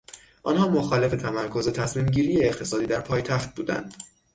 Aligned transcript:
آنها 0.43 0.67
مخالف 0.67 1.11
تمرکز 1.11 1.69
تصمیم 1.69 2.05
گیری 2.05 2.43
اقتصادی 2.45 2.85
در 2.85 2.99
پایتخت 2.99 3.55
بودند. 3.55 3.93